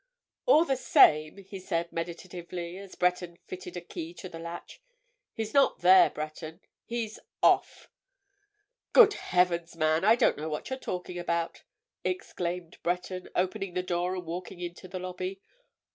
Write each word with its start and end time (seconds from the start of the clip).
"All 0.47 0.65
the 0.65 0.77
same," 0.77 1.37
he 1.37 1.59
said 1.59 1.91
meditatively 1.93 2.75
as 2.79 2.95
Breton 2.95 3.37
fitted 3.45 3.77
a 3.77 3.81
key 3.81 4.15
to 4.15 4.27
the 4.27 4.39
latch, 4.39 4.81
"he's 5.31 5.53
not 5.53 5.81
there, 5.81 6.09
Breton. 6.09 6.59
He's—off!" 6.85 7.87
"Good 8.93 9.13
heavens, 9.13 9.75
man, 9.77 10.03
I 10.03 10.15
don't 10.15 10.37
know 10.37 10.49
what 10.49 10.71
you're 10.71 10.79
talking 10.79 11.19
about!" 11.19 11.61
exclaimed 12.03 12.79
Breton, 12.81 13.29
opening 13.35 13.75
the 13.75 13.83
door 13.83 14.15
and 14.15 14.25
walking 14.25 14.59
into 14.59 14.87
the 14.87 14.97
lobby. 14.97 15.39